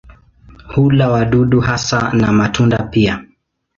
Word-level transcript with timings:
Hula 0.75 1.09
wadudu 1.11 1.59
hasa 1.59 2.13
na 2.13 2.31
matunda 2.31 2.77
pia. 2.83 3.23